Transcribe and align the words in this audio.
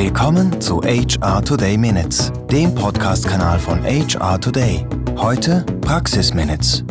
Willkommen 0.00 0.60
zu 0.60 0.80
HR 0.80 1.44
Today 1.44 1.76
Minutes, 1.76 2.30
dem 2.52 2.72
Podcast-Kanal 2.72 3.58
von 3.58 3.82
HR 3.82 4.40
Today. 4.40 4.86
Heute 5.16 5.66
Praxis 5.80 6.32
Minutes. 6.32 6.84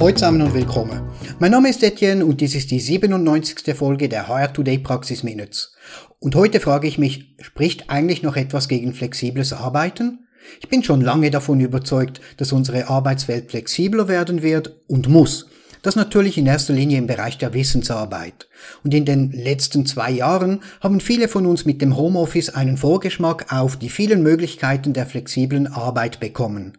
Heute 0.00 0.16
zusammen 0.16 0.42
und 0.42 0.52
willkommen. 0.52 1.00
Mein 1.38 1.52
Name 1.52 1.70
ist 1.70 1.80
Etienne 1.84 2.26
und 2.26 2.40
dies 2.40 2.56
ist 2.56 2.72
die 2.72 2.80
97. 2.80 3.76
Folge 3.76 4.08
der 4.08 4.26
HR 4.26 4.52
Today 4.52 4.78
Praxis 4.78 5.22
Minutes. 5.22 5.76
Und 6.18 6.34
heute 6.34 6.58
frage 6.58 6.88
ich 6.88 6.98
mich, 6.98 7.36
spricht 7.40 7.88
eigentlich 7.88 8.24
noch 8.24 8.34
etwas 8.34 8.66
gegen 8.66 8.94
flexibles 8.94 9.52
Arbeiten? 9.52 10.26
Ich 10.60 10.68
bin 10.68 10.82
schon 10.82 11.02
lange 11.02 11.30
davon 11.30 11.60
überzeugt, 11.60 12.20
dass 12.38 12.50
unsere 12.50 12.88
Arbeitswelt 12.88 13.52
flexibler 13.52 14.08
werden 14.08 14.42
wird 14.42 14.74
und 14.88 15.08
muss. 15.08 15.46
Das 15.84 15.96
natürlich 15.96 16.38
in 16.38 16.46
erster 16.46 16.72
Linie 16.72 16.96
im 16.96 17.06
Bereich 17.06 17.36
der 17.36 17.52
Wissensarbeit. 17.52 18.48
Und 18.84 18.94
in 18.94 19.04
den 19.04 19.32
letzten 19.32 19.84
zwei 19.84 20.10
Jahren 20.10 20.62
haben 20.80 20.98
viele 20.98 21.28
von 21.28 21.44
uns 21.44 21.66
mit 21.66 21.82
dem 21.82 21.98
Homeoffice 21.98 22.48
einen 22.48 22.78
Vorgeschmack 22.78 23.52
auf 23.52 23.76
die 23.76 23.90
vielen 23.90 24.22
Möglichkeiten 24.22 24.94
der 24.94 25.04
flexiblen 25.04 25.66
Arbeit 25.66 26.20
bekommen. 26.20 26.78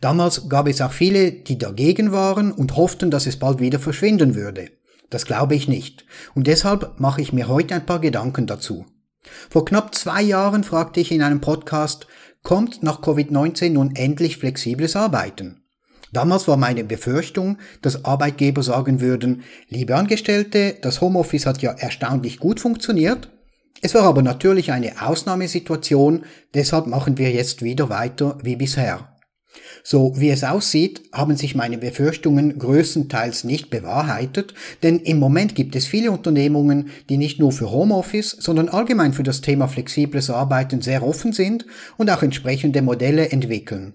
Damals 0.00 0.48
gab 0.48 0.66
es 0.66 0.80
auch 0.80 0.90
viele, 0.90 1.30
die 1.30 1.58
dagegen 1.58 2.10
waren 2.10 2.50
und 2.50 2.74
hofften, 2.74 3.12
dass 3.12 3.28
es 3.28 3.38
bald 3.38 3.60
wieder 3.60 3.78
verschwinden 3.78 4.34
würde. 4.34 4.72
Das 5.10 5.26
glaube 5.26 5.54
ich 5.54 5.68
nicht. 5.68 6.04
Und 6.34 6.48
deshalb 6.48 6.98
mache 6.98 7.22
ich 7.22 7.32
mir 7.32 7.46
heute 7.46 7.76
ein 7.76 7.86
paar 7.86 8.00
Gedanken 8.00 8.48
dazu. 8.48 8.84
Vor 9.48 9.64
knapp 9.64 9.94
zwei 9.94 10.22
Jahren 10.22 10.64
fragte 10.64 10.98
ich 10.98 11.12
in 11.12 11.22
einem 11.22 11.40
Podcast, 11.40 12.08
kommt 12.42 12.82
nach 12.82 13.00
Covid-19 13.00 13.70
nun 13.70 13.94
endlich 13.94 14.38
flexibles 14.38 14.96
Arbeiten? 14.96 15.59
Damals 16.12 16.48
war 16.48 16.56
meine 16.56 16.84
Befürchtung, 16.84 17.58
dass 17.82 18.04
Arbeitgeber 18.04 18.62
sagen 18.62 19.00
würden, 19.00 19.42
liebe 19.68 19.94
Angestellte, 19.94 20.76
das 20.82 21.00
Homeoffice 21.00 21.46
hat 21.46 21.62
ja 21.62 21.72
erstaunlich 21.72 22.38
gut 22.40 22.60
funktioniert. 22.60 23.30
Es 23.82 23.94
war 23.94 24.02
aber 24.02 24.22
natürlich 24.22 24.72
eine 24.72 25.06
Ausnahmesituation, 25.06 26.24
deshalb 26.54 26.86
machen 26.86 27.16
wir 27.16 27.30
jetzt 27.30 27.62
wieder 27.62 27.88
weiter 27.88 28.36
wie 28.42 28.56
bisher. 28.56 29.10
So 29.82 30.12
wie 30.16 30.30
es 30.30 30.44
aussieht, 30.44 31.02
haben 31.12 31.36
sich 31.36 31.54
meine 31.54 31.78
Befürchtungen 31.78 32.58
größtenteils 32.58 33.44
nicht 33.44 33.70
bewahrheitet, 33.70 34.54
denn 34.82 35.00
im 35.00 35.18
Moment 35.18 35.54
gibt 35.54 35.74
es 35.74 35.86
viele 35.86 36.12
Unternehmungen, 36.12 36.90
die 37.08 37.16
nicht 37.16 37.40
nur 37.40 37.50
für 37.50 37.70
Homeoffice, 37.70 38.30
sondern 38.30 38.68
allgemein 38.68 39.12
für 39.12 39.22
das 39.22 39.40
Thema 39.40 39.66
flexibles 39.66 40.30
Arbeiten 40.30 40.82
sehr 40.82 41.02
offen 41.02 41.32
sind 41.32 41.66
und 41.96 42.10
auch 42.10 42.22
entsprechende 42.22 42.82
Modelle 42.82 43.30
entwickeln. 43.30 43.94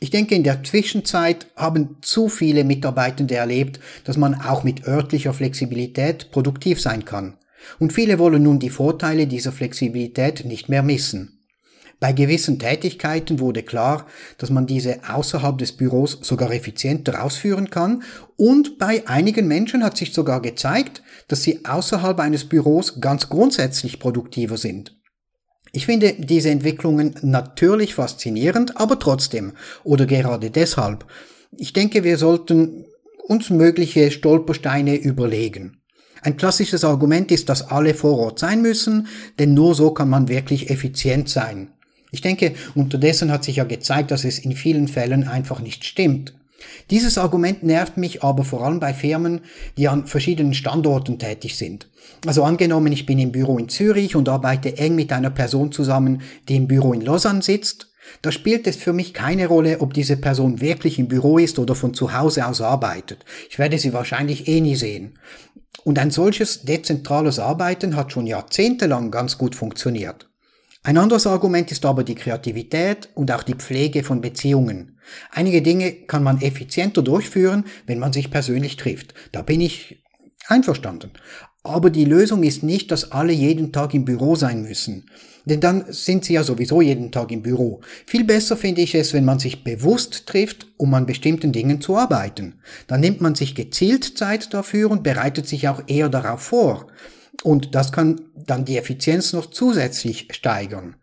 Ich 0.00 0.10
denke, 0.10 0.36
in 0.36 0.44
der 0.44 0.62
Zwischenzeit 0.62 1.48
haben 1.56 1.96
zu 2.02 2.28
viele 2.28 2.62
Mitarbeitende 2.62 3.34
erlebt, 3.34 3.80
dass 4.04 4.16
man 4.16 4.34
auch 4.40 4.62
mit 4.62 4.86
örtlicher 4.86 5.34
Flexibilität 5.34 6.30
produktiv 6.30 6.80
sein 6.80 7.04
kann. 7.04 7.36
Und 7.80 7.92
viele 7.92 8.20
wollen 8.20 8.44
nun 8.44 8.60
die 8.60 8.70
Vorteile 8.70 9.26
dieser 9.26 9.50
Flexibilität 9.50 10.44
nicht 10.44 10.68
mehr 10.68 10.84
missen. 10.84 11.38
Bei 12.00 12.12
gewissen 12.12 12.60
Tätigkeiten 12.60 13.40
wurde 13.40 13.64
klar, 13.64 14.06
dass 14.38 14.50
man 14.50 14.68
diese 14.68 15.00
außerhalb 15.08 15.58
des 15.58 15.72
Büros 15.72 16.18
sogar 16.22 16.52
effizienter 16.52 17.24
ausführen 17.24 17.70
kann 17.70 18.04
und 18.36 18.78
bei 18.78 19.04
einigen 19.08 19.48
Menschen 19.48 19.82
hat 19.82 19.96
sich 19.96 20.12
sogar 20.12 20.40
gezeigt, 20.40 21.02
dass 21.26 21.42
sie 21.42 21.64
außerhalb 21.64 22.20
eines 22.20 22.48
Büros 22.48 23.00
ganz 23.00 23.28
grundsätzlich 23.28 23.98
produktiver 23.98 24.56
sind. 24.56 24.97
Ich 25.72 25.86
finde 25.86 26.14
diese 26.18 26.50
Entwicklungen 26.50 27.14
natürlich 27.22 27.94
faszinierend, 27.94 28.76
aber 28.76 28.98
trotzdem 28.98 29.52
oder 29.84 30.06
gerade 30.06 30.50
deshalb. 30.50 31.04
Ich 31.56 31.72
denke, 31.72 32.04
wir 32.04 32.18
sollten 32.18 32.84
uns 33.26 33.50
mögliche 33.50 34.10
Stolpersteine 34.10 34.96
überlegen. 34.96 35.78
Ein 36.22 36.36
klassisches 36.36 36.84
Argument 36.84 37.30
ist, 37.30 37.48
dass 37.48 37.70
alle 37.70 37.94
vor 37.94 38.18
Ort 38.18 38.38
sein 38.38 38.62
müssen, 38.62 39.06
denn 39.38 39.54
nur 39.54 39.74
so 39.74 39.92
kann 39.92 40.08
man 40.08 40.28
wirklich 40.28 40.70
effizient 40.70 41.28
sein. 41.28 41.68
Ich 42.10 42.22
denke, 42.22 42.54
unterdessen 42.74 43.30
hat 43.30 43.44
sich 43.44 43.56
ja 43.56 43.64
gezeigt, 43.64 44.10
dass 44.10 44.24
es 44.24 44.38
in 44.38 44.52
vielen 44.52 44.88
Fällen 44.88 45.28
einfach 45.28 45.60
nicht 45.60 45.84
stimmt. 45.84 46.34
Dieses 46.90 47.18
Argument 47.18 47.62
nervt 47.62 47.96
mich 47.96 48.22
aber 48.22 48.44
vor 48.44 48.64
allem 48.64 48.80
bei 48.80 48.92
Firmen, 48.92 49.42
die 49.76 49.88
an 49.88 50.06
verschiedenen 50.06 50.54
Standorten 50.54 51.18
tätig 51.18 51.56
sind. 51.56 51.88
Also 52.26 52.42
angenommen, 52.42 52.92
ich 52.92 53.06
bin 53.06 53.18
im 53.18 53.32
Büro 53.32 53.58
in 53.58 53.68
Zürich 53.68 54.16
und 54.16 54.28
arbeite 54.28 54.76
eng 54.78 54.94
mit 54.94 55.12
einer 55.12 55.30
Person 55.30 55.70
zusammen, 55.72 56.22
die 56.48 56.56
im 56.56 56.66
Büro 56.66 56.92
in 56.92 57.02
Lausanne 57.02 57.42
sitzt, 57.42 57.88
da 58.22 58.32
spielt 58.32 58.66
es 58.66 58.76
für 58.76 58.92
mich 58.92 59.14
keine 59.14 59.46
Rolle, 59.46 59.80
ob 59.80 59.94
diese 59.94 60.16
Person 60.16 60.60
wirklich 60.60 60.98
im 60.98 61.08
Büro 61.08 61.38
ist 61.38 61.58
oder 61.58 61.74
von 61.74 61.94
zu 61.94 62.14
Hause 62.14 62.46
aus 62.46 62.60
arbeitet. 62.60 63.24
Ich 63.50 63.58
werde 63.58 63.78
sie 63.78 63.92
wahrscheinlich 63.92 64.48
eh 64.48 64.60
nie 64.60 64.76
sehen. 64.76 65.18
Und 65.84 65.98
ein 65.98 66.10
solches 66.10 66.62
dezentrales 66.62 67.38
Arbeiten 67.38 67.96
hat 67.96 68.12
schon 68.12 68.26
jahrzehntelang 68.26 69.10
ganz 69.10 69.38
gut 69.38 69.54
funktioniert. 69.54 70.28
Ein 70.82 70.98
anderes 70.98 71.26
Argument 71.26 71.70
ist 71.70 71.84
aber 71.84 72.04
die 72.04 72.14
Kreativität 72.14 73.08
und 73.14 73.30
auch 73.30 73.42
die 73.42 73.54
Pflege 73.54 74.02
von 74.02 74.20
Beziehungen. 74.20 74.97
Einige 75.30 75.62
Dinge 75.62 75.92
kann 75.92 76.22
man 76.22 76.40
effizienter 76.40 77.02
durchführen, 77.02 77.64
wenn 77.86 77.98
man 77.98 78.12
sich 78.12 78.30
persönlich 78.30 78.76
trifft. 78.76 79.14
Da 79.32 79.42
bin 79.42 79.60
ich 79.60 80.02
einverstanden. 80.46 81.10
Aber 81.62 81.90
die 81.90 82.04
Lösung 82.04 82.42
ist 82.44 82.62
nicht, 82.62 82.90
dass 82.90 83.12
alle 83.12 83.32
jeden 83.32 83.72
Tag 83.72 83.92
im 83.92 84.04
Büro 84.04 84.36
sein 84.36 84.62
müssen. 84.62 85.10
Denn 85.44 85.60
dann 85.60 85.84
sind 85.88 86.24
sie 86.24 86.34
ja 86.34 86.44
sowieso 86.44 86.82
jeden 86.82 87.10
Tag 87.10 87.32
im 87.32 87.42
Büro. 87.42 87.80
Viel 88.06 88.24
besser 88.24 88.56
finde 88.56 88.82
ich 88.82 88.94
es, 88.94 89.12
wenn 89.12 89.24
man 89.24 89.38
sich 89.38 89.64
bewusst 89.64 90.26
trifft, 90.26 90.66
um 90.76 90.92
an 90.94 91.06
bestimmten 91.06 91.52
Dingen 91.52 91.80
zu 91.80 91.96
arbeiten. 91.96 92.60
Dann 92.86 93.00
nimmt 93.00 93.20
man 93.20 93.34
sich 93.34 93.54
gezielt 93.54 94.18
Zeit 94.18 94.52
dafür 94.52 94.90
und 94.90 95.02
bereitet 95.02 95.48
sich 95.48 95.68
auch 95.68 95.82
eher 95.86 96.08
darauf 96.08 96.40
vor. 96.40 96.86
Und 97.42 97.74
das 97.74 97.92
kann 97.92 98.20
dann 98.34 98.64
die 98.64 98.76
Effizienz 98.76 99.32
noch 99.32 99.46
zusätzlich 99.46 100.28
steigern. 100.32 100.96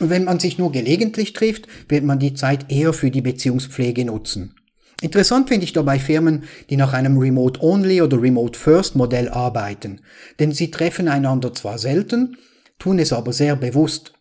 Und 0.00 0.10
wenn 0.10 0.24
man 0.24 0.40
sich 0.40 0.58
nur 0.58 0.72
gelegentlich 0.72 1.32
trifft, 1.32 1.68
wird 1.88 2.04
man 2.04 2.18
die 2.18 2.34
Zeit 2.34 2.70
eher 2.70 2.92
für 2.92 3.10
die 3.10 3.20
Beziehungspflege 3.20 4.04
nutzen. 4.04 4.54
Interessant 5.00 5.48
finde 5.48 5.64
ich 5.64 5.72
dabei 5.72 5.98
Firmen, 5.98 6.44
die 6.70 6.76
nach 6.76 6.92
einem 6.94 7.18
Remote-Only 7.18 8.00
oder 8.00 8.20
Remote-First-Modell 8.20 9.28
arbeiten, 9.28 10.00
denn 10.38 10.52
sie 10.52 10.70
treffen 10.70 11.08
einander 11.08 11.52
zwar 11.52 11.78
selten, 11.78 12.38
tun 12.78 12.98
es 12.98 13.12
aber 13.12 13.32
sehr 13.32 13.54
bewusst. 13.54 14.14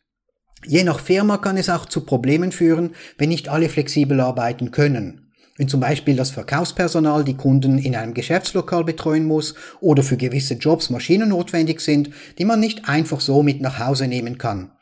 Je 0.66 0.84
nach 0.84 1.00
Firma 1.00 1.38
kann 1.38 1.58
es 1.58 1.70
auch 1.70 1.86
zu 1.86 2.02
Problemen 2.02 2.52
führen, 2.52 2.96
wenn 3.18 3.30
nicht 3.30 3.50
alle 3.50 3.70
flexibel 3.70 4.20
arbeiten 4.20 4.72
können. 4.72 5.32
Wenn 5.56 5.70
zum 5.70 5.80
Beispiel 5.80 6.18
das 6.18 6.32
Verkaufspersonal 6.32 7.24
die 7.24 7.38
Kunden 7.38 7.78
in 7.78 7.96
einem 7.96 8.14
Geschäftslokal 8.14 8.84
betreuen 8.84 9.26
muss 9.26 9.54
oder 9.80 10.04
für 10.04 10.18
gewisse 10.18 10.56
Jobs 10.56 10.90
Maschinen 10.90 11.30
notwendig 11.30 11.80
sind, 11.80 12.10
die 12.40 12.46
man 12.46 12.60
nicht 12.60 12.90
einfach 12.90 13.22
so 13.22 13.42
mit 13.42 13.62
nach 13.62 13.80
Hause 13.80 14.08
nehmen 14.08 14.38
kann. 14.38 14.73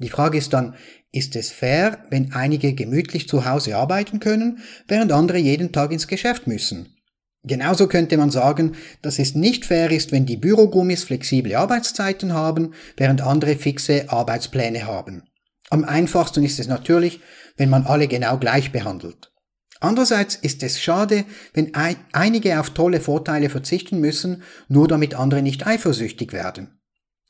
Die 0.00 0.08
Frage 0.08 0.38
ist 0.38 0.52
dann, 0.54 0.74
ist 1.12 1.36
es 1.36 1.50
fair, 1.50 2.04
wenn 2.10 2.32
einige 2.32 2.72
gemütlich 2.72 3.28
zu 3.28 3.44
Hause 3.44 3.76
arbeiten 3.76 4.18
können, 4.18 4.60
während 4.88 5.12
andere 5.12 5.38
jeden 5.38 5.72
Tag 5.72 5.92
ins 5.92 6.08
Geschäft 6.08 6.46
müssen? 6.46 6.96
Genauso 7.42 7.86
könnte 7.86 8.16
man 8.16 8.30
sagen, 8.30 8.72
dass 9.02 9.18
es 9.18 9.34
nicht 9.34 9.66
fair 9.66 9.90
ist, 9.90 10.10
wenn 10.12 10.26
die 10.26 10.36
Bürogummis 10.36 11.04
flexible 11.04 11.54
Arbeitszeiten 11.54 12.32
haben, 12.32 12.74
während 12.96 13.22
andere 13.22 13.56
fixe 13.56 14.10
Arbeitspläne 14.10 14.86
haben. 14.86 15.22
Am 15.70 15.84
einfachsten 15.84 16.44
ist 16.44 16.58
es 16.58 16.66
natürlich, 16.66 17.20
wenn 17.56 17.70
man 17.70 17.86
alle 17.86 18.08
genau 18.08 18.38
gleich 18.38 18.72
behandelt. 18.72 19.32
Andererseits 19.80 20.34
ist 20.34 20.62
es 20.62 20.80
schade, 20.80 21.24
wenn 21.54 21.74
ein, 21.74 21.96
einige 22.12 22.60
auf 22.60 22.70
tolle 22.70 23.00
Vorteile 23.00 23.48
verzichten 23.48 24.00
müssen, 24.00 24.42
nur 24.68 24.88
damit 24.88 25.14
andere 25.14 25.42
nicht 25.42 25.66
eifersüchtig 25.66 26.32
werden. 26.32 26.79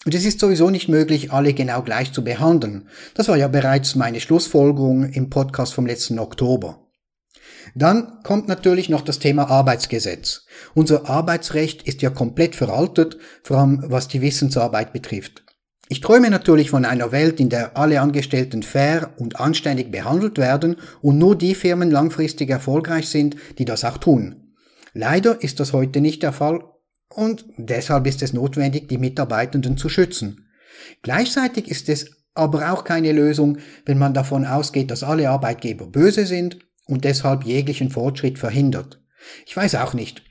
Und 0.06 0.14
es 0.14 0.24
ist 0.24 0.40
sowieso 0.40 0.70
nicht 0.70 0.88
möglich, 0.88 1.30
alle 1.30 1.52
genau 1.52 1.82
gleich 1.82 2.12
zu 2.12 2.24
behandeln. 2.24 2.88
Das 3.14 3.28
war 3.28 3.36
ja 3.36 3.48
bereits 3.48 3.94
meine 3.96 4.20
Schlussfolgerung 4.20 5.10
im 5.10 5.28
Podcast 5.28 5.74
vom 5.74 5.86
letzten 5.86 6.18
Oktober. 6.18 6.86
Dann 7.74 8.22
kommt 8.22 8.48
natürlich 8.48 8.88
noch 8.88 9.02
das 9.02 9.18
Thema 9.18 9.50
Arbeitsgesetz. 9.50 10.46
Unser 10.74 11.08
Arbeitsrecht 11.08 11.82
ist 11.82 12.00
ja 12.00 12.10
komplett 12.10 12.56
veraltet, 12.56 13.18
vor 13.42 13.58
allem 13.58 13.84
was 13.86 14.08
die 14.08 14.22
Wissensarbeit 14.22 14.92
betrifft. 14.92 15.44
Ich 15.88 16.00
träume 16.00 16.30
natürlich 16.30 16.70
von 16.70 16.84
einer 16.84 17.12
Welt, 17.12 17.40
in 17.40 17.48
der 17.48 17.76
alle 17.76 18.00
Angestellten 18.00 18.62
fair 18.62 19.10
und 19.18 19.40
anständig 19.40 19.90
behandelt 19.90 20.38
werden 20.38 20.76
und 21.02 21.18
nur 21.18 21.36
die 21.36 21.54
Firmen 21.54 21.90
langfristig 21.90 22.48
erfolgreich 22.48 23.08
sind, 23.08 23.36
die 23.58 23.64
das 23.64 23.84
auch 23.84 23.98
tun. 23.98 24.54
Leider 24.94 25.42
ist 25.42 25.60
das 25.60 25.72
heute 25.72 26.00
nicht 26.00 26.22
der 26.22 26.32
Fall 26.32 26.62
und 27.14 27.44
deshalb 27.56 28.06
ist 28.06 28.22
es 28.22 28.32
notwendig, 28.32 28.88
die 28.88 28.98
Mitarbeitenden 28.98 29.76
zu 29.76 29.88
schützen. 29.88 30.46
Gleichzeitig 31.02 31.68
ist 31.68 31.88
es 31.88 32.10
aber 32.34 32.72
auch 32.72 32.84
keine 32.84 33.12
Lösung, 33.12 33.58
wenn 33.84 33.98
man 33.98 34.14
davon 34.14 34.46
ausgeht, 34.46 34.90
dass 34.90 35.02
alle 35.02 35.28
Arbeitgeber 35.28 35.86
böse 35.86 36.26
sind 36.26 36.58
und 36.86 37.04
deshalb 37.04 37.44
jeglichen 37.44 37.90
Fortschritt 37.90 38.38
verhindert. 38.38 39.02
Ich 39.46 39.56
weiß 39.56 39.74
auch 39.76 39.94
nicht, 39.94 40.22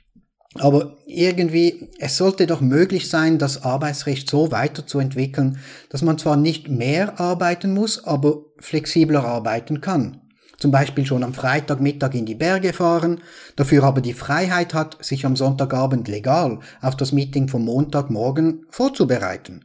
aber 0.54 0.96
irgendwie, 1.06 1.90
es 1.98 2.16
sollte 2.16 2.46
doch 2.46 2.60
möglich 2.60 3.08
sein, 3.08 3.38
das 3.38 3.62
Arbeitsrecht 3.62 4.28
so 4.28 4.50
weiterzuentwickeln, 4.50 5.58
dass 5.90 6.02
man 6.02 6.18
zwar 6.18 6.36
nicht 6.36 6.68
mehr 6.68 7.20
arbeiten 7.20 7.72
muss, 7.72 8.04
aber 8.04 8.46
flexibler 8.58 9.24
arbeiten 9.24 9.80
kann. 9.80 10.19
Zum 10.60 10.70
Beispiel 10.70 11.06
schon 11.06 11.24
am 11.24 11.34
Freitagmittag 11.34 12.14
in 12.14 12.26
die 12.26 12.34
Berge 12.34 12.72
fahren, 12.74 13.22
dafür 13.56 13.82
aber 13.82 14.02
die 14.02 14.12
Freiheit 14.12 14.74
hat, 14.74 15.02
sich 15.02 15.24
am 15.26 15.34
Sonntagabend 15.34 16.06
legal 16.06 16.60
auf 16.82 16.96
das 16.96 17.12
Meeting 17.12 17.48
vom 17.48 17.64
Montagmorgen 17.64 18.66
vorzubereiten. 18.68 19.64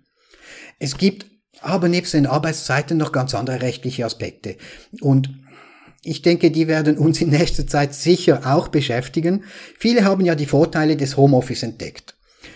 Es 0.80 0.98
gibt 0.98 1.26
aber 1.62 1.90
nebst 1.90 2.14
den 2.14 2.28
Arbeitszeiten 2.28 2.98
noch 2.98 3.12
ganz 3.12 3.36
andere 3.36 3.62
rechtliche 3.62 4.06
Aspekte. 4.06 4.56
Und 5.02 5.30
ich 6.02 6.22
denke, 6.22 6.52
die 6.52 6.68
werden 6.68 6.98
uns 6.98 7.20
in 7.20 7.30
nächster 7.30 7.68
Zeit 7.68 7.94
sicher 7.94 8.42
auch 8.46 8.70
beschäftigen. 8.70 9.44
Viele 9.78 10.06
haben 10.06 10.24
ja 10.24 10.36
die 10.36 10.46
Vorteile 10.46 10.96
des 10.96 11.18
Homeoffice 11.18 11.64
entdeckt. 11.64 12.15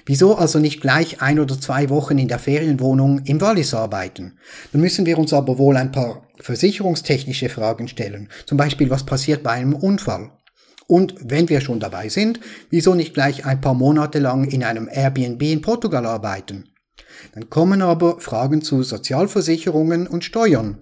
Wieso 0.09 0.33
also 0.33 0.57
nicht 0.57 0.81
gleich 0.81 1.21
ein 1.21 1.39
oder 1.39 1.61
zwei 1.61 1.91
Wochen 1.91 2.17
in 2.17 2.27
der 2.27 2.39
Ferienwohnung 2.39 3.21
im 3.25 3.39
Wallis 3.41 3.75
arbeiten? 3.75 4.39
Dann 4.71 4.81
müssen 4.81 5.06
wir 5.06 5.19
uns 5.19 5.33
aber 5.33 5.59
wohl 5.59 5.77
ein 5.77 5.91
paar 5.91 6.23
versicherungstechnische 6.39 7.47
Fragen 7.47 7.88
stellen. 7.88 8.27
Zum 8.47 8.57
Beispiel, 8.57 8.89
was 8.89 9.06
passiert 9.06 9.44
bei 9.44 9.51
einem 9.51 9.75
Unfall? 9.75 10.31
Und 10.88 11.13
wenn 11.23 11.47
wir 11.47 11.61
schon 11.61 11.79
dabei 11.79 12.09
sind, 12.09 12.39
wieso 12.71 12.95
nicht 12.95 13.13
gleich 13.13 13.45
ein 13.45 13.61
paar 13.61 13.75
Monate 13.75 14.17
lang 14.17 14.45
in 14.45 14.63
einem 14.63 14.89
Airbnb 14.91 15.44
in 15.44 15.61
Portugal 15.61 16.07
arbeiten? 16.07 16.69
Dann 17.35 17.51
kommen 17.51 17.83
aber 17.83 18.19
Fragen 18.19 18.63
zu 18.63 18.81
Sozialversicherungen 18.81 20.07
und 20.07 20.23
Steuern. 20.23 20.79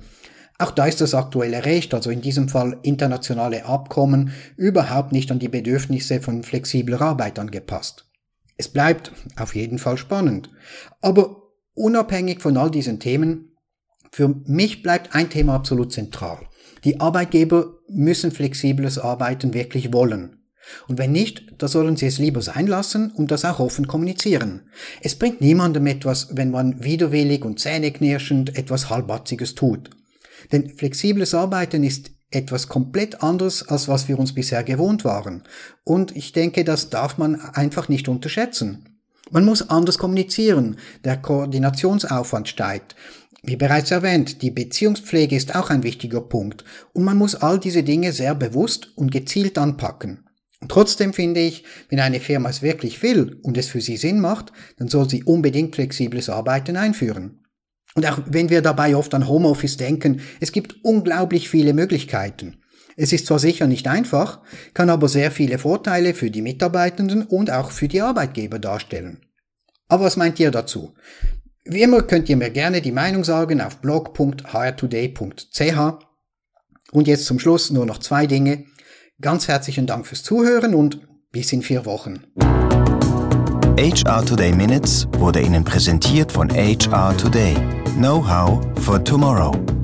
Auch 0.57 0.71
da 0.71 0.85
ist 0.85 1.01
das 1.01 1.13
aktuelle 1.13 1.65
Recht, 1.65 1.93
also 1.93 2.11
in 2.11 2.21
diesem 2.21 2.47
Fall 2.47 2.77
internationale 2.81 3.65
Abkommen, 3.65 4.31
überhaupt 4.55 5.11
nicht 5.11 5.29
an 5.33 5.39
die 5.39 5.49
Bedürfnisse 5.49 6.21
von 6.21 6.43
flexibler 6.43 7.01
Arbeit 7.01 7.39
angepasst. 7.39 8.06
Es 8.57 8.69
bleibt 8.69 9.11
auf 9.35 9.55
jeden 9.55 9.79
Fall 9.79 9.97
spannend. 9.97 10.49
Aber 11.01 11.43
unabhängig 11.73 12.41
von 12.41 12.57
all 12.57 12.71
diesen 12.71 12.99
Themen, 12.99 13.55
für 14.11 14.29
mich 14.45 14.83
bleibt 14.83 15.13
ein 15.15 15.29
Thema 15.29 15.55
absolut 15.55 15.93
zentral. 15.93 16.39
Die 16.83 16.99
Arbeitgeber 16.99 17.75
müssen 17.87 18.31
flexibles 18.31 18.97
Arbeiten 18.97 19.53
wirklich 19.53 19.93
wollen. 19.93 20.37
Und 20.87 20.97
wenn 20.97 21.11
nicht, 21.11 21.53
da 21.59 21.67
sollen 21.67 21.95
sie 21.95 22.07
es 22.07 22.17
lieber 22.17 22.41
sein 22.41 22.67
lassen 22.67 23.11
und 23.11 23.31
das 23.31 23.45
auch 23.45 23.59
offen 23.59 23.87
kommunizieren. 23.87 24.69
Es 25.01 25.15
bringt 25.15 25.39
niemandem 25.39 25.87
etwas, 25.87 26.35
wenn 26.35 26.51
man 26.51 26.83
widerwillig 26.83 27.45
und 27.45 27.59
zähneknirschend 27.59 28.57
etwas 28.57 28.89
Halbatziges 28.89 29.55
tut. 29.55 29.89
Denn 30.51 30.69
flexibles 30.69 31.33
Arbeiten 31.33 31.83
ist 31.83 32.11
etwas 32.31 32.67
komplett 32.67 33.23
anderes, 33.23 33.67
als 33.67 33.87
was 33.87 34.07
wir 34.07 34.19
uns 34.19 34.33
bisher 34.33 34.63
gewohnt 34.63 35.05
waren. 35.05 35.43
Und 35.83 36.15
ich 36.15 36.33
denke, 36.33 36.63
das 36.63 36.89
darf 36.89 37.17
man 37.17 37.39
einfach 37.39 37.87
nicht 37.89 38.07
unterschätzen. 38.07 38.99
Man 39.31 39.45
muss 39.45 39.69
anders 39.69 39.97
kommunizieren, 39.97 40.77
der 41.03 41.17
Koordinationsaufwand 41.17 42.47
steigt. 42.47 42.95
Wie 43.43 43.55
bereits 43.55 43.91
erwähnt, 43.91 44.41
die 44.41 44.51
Beziehungspflege 44.51 45.35
ist 45.35 45.55
auch 45.55 45.69
ein 45.69 45.83
wichtiger 45.83 46.21
Punkt 46.21 46.65
und 46.93 47.03
man 47.03 47.17
muss 47.17 47.35
all 47.35 47.59
diese 47.59 47.83
Dinge 47.83 48.11
sehr 48.11 48.35
bewusst 48.35 48.89
und 48.95 49.11
gezielt 49.11 49.57
anpacken. 49.57 50.27
Und 50.59 50.71
trotzdem 50.71 51.13
finde 51.13 51.41
ich, 51.41 51.63
wenn 51.89 51.99
eine 51.99 52.19
Firma 52.19 52.49
es 52.49 52.61
wirklich 52.61 53.03
will 53.03 53.39
und 53.43 53.57
es 53.57 53.67
für 53.67 53.81
sie 53.81 53.97
Sinn 53.97 54.19
macht, 54.19 54.51
dann 54.77 54.87
soll 54.87 55.09
sie 55.09 55.23
unbedingt 55.23 55.75
flexibles 55.75 56.29
Arbeiten 56.29 56.77
einführen. 56.77 57.41
Und 57.97 58.05
auch 58.05 58.19
wenn 58.27 58.49
wir 58.51 58.61
dabei 58.61 58.95
oft 58.95 59.15
an 59.15 59.27
Homeoffice 59.27 59.75
denken, 59.75 60.21
es 60.39 60.51
gibt 60.51 60.75
unglaublich 60.83 61.49
viele 61.49 61.73
Möglichkeiten. 61.73 62.57
Es 62.95 63.11
ist 63.11 63.25
zwar 63.25 63.39
sicher 63.39 63.65
nicht 63.65 63.87
einfach, 63.87 64.41
kann 64.75 64.91
aber 64.91 65.09
sehr 65.09 65.31
viele 65.31 65.57
Vorteile 65.57 66.13
für 66.13 66.29
die 66.29 66.43
Mitarbeitenden 66.43 67.23
und 67.23 67.49
auch 67.49 67.71
für 67.71 67.87
die 67.87 68.01
Arbeitgeber 68.01 68.59
darstellen. 68.59 69.25
Aber 69.87 70.05
was 70.05 70.15
meint 70.15 70.39
ihr 70.39 70.51
dazu? 70.51 70.93
Wie 71.65 71.81
immer 71.81 72.03
könnt 72.03 72.29
ihr 72.29 72.37
mir 72.37 72.51
gerne 72.51 72.81
die 72.81 72.91
Meinung 72.91 73.23
sagen 73.23 73.61
auf 73.61 73.77
blog.hiretoday.ch. 73.77 76.05
Und 76.91 77.07
jetzt 77.07 77.25
zum 77.25 77.39
Schluss 77.39 77.71
nur 77.71 77.87
noch 77.87 77.97
zwei 77.97 78.27
Dinge. 78.27 78.65
Ganz 79.19 79.47
herzlichen 79.47 79.87
Dank 79.87 80.05
fürs 80.05 80.21
Zuhören 80.21 80.75
und 80.75 80.99
bis 81.31 81.51
in 81.51 81.63
vier 81.63 81.83
Wochen. 81.85 82.27
HR 83.79 84.23
Today 84.23 84.53
Minutes 84.53 85.07
wurde 85.17 85.41
Ihnen 85.41 85.63
präsentiert 85.63 86.31
von 86.31 86.47
HR 86.49 87.17
Today. 87.17 87.55
Know-how 87.97 88.61
for 88.81 88.99
tomorrow. 88.99 89.76